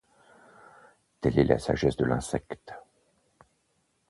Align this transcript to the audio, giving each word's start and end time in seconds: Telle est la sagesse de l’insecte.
Telle 1.19 1.37
est 1.37 1.43
la 1.43 1.59
sagesse 1.59 1.95
de 1.95 2.05
l’insecte. 2.05 2.73